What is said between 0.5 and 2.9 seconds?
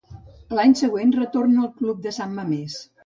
L'any següent retorna al club de San Mamés.